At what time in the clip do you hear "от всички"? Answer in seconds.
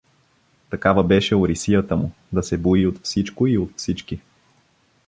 3.57-4.19